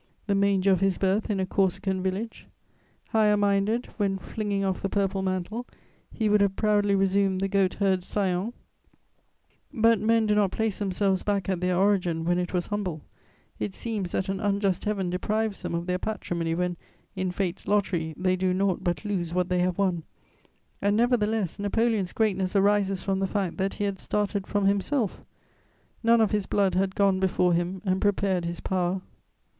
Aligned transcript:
The 0.25 0.33
manger 0.33 0.71
of 0.71 0.79
his 0.79 0.97
birth 0.97 1.29
in 1.29 1.39
a 1.39 1.45
Corsican 1.45 2.01
village. 2.01 2.47
Higher 3.09 3.37
minded, 3.37 3.85
when 3.97 4.17
flinging 4.17 4.65
off 4.65 4.81
the 4.81 4.89
purple 4.89 5.21
mantle, 5.21 5.67
he 6.11 6.27
would 6.27 6.41
have 6.41 6.55
proudly 6.55 6.95
resumed 6.95 7.39
the 7.39 7.47
goat 7.47 7.75
herd's 7.75 8.07
sayon; 8.07 8.53
but 9.71 9.99
men 9.99 10.25
do 10.25 10.33
not 10.33 10.49
place 10.49 10.79
themselves 10.79 11.21
back 11.21 11.47
at 11.49 11.61
their 11.61 11.77
origin 11.77 12.25
when 12.25 12.39
it 12.39 12.51
was 12.51 12.65
humble; 12.65 13.01
it 13.59 13.75
seems 13.75 14.13
that 14.13 14.27
an 14.27 14.39
unjust 14.39 14.85
Heaven 14.85 15.11
deprives 15.11 15.61
them 15.61 15.75
of 15.75 15.85
their 15.85 15.99
patrimony 15.99 16.55
when, 16.55 16.77
in 17.15 17.29
fate's 17.29 17.67
lottery, 17.67 18.15
they 18.17 18.35
do 18.35 18.55
naught 18.55 18.83
but 18.83 19.05
lose 19.05 19.35
what 19.35 19.49
they 19.49 19.59
have 19.59 19.77
won; 19.77 20.01
and 20.81 20.97
nevertheless 20.97 21.59
Napoleon's 21.59 22.11
greatness 22.11 22.55
arises 22.55 23.03
from 23.03 23.19
the 23.19 23.27
fact 23.27 23.57
that 23.57 23.75
he 23.75 23.83
had 23.83 23.99
started 23.99 24.47
from 24.47 24.65
himself: 24.65 25.23
none 26.01 26.21
of 26.21 26.31
his 26.31 26.47
blood 26.47 26.73
had 26.73 26.95
gone 26.95 27.19
before 27.19 27.53
him 27.53 27.83
and 27.85 28.01
prepared 28.01 28.45
his 28.45 28.59
power. 28.59 29.03